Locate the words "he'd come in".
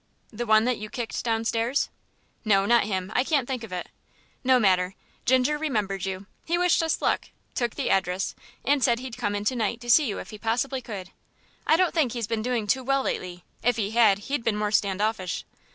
8.97-9.45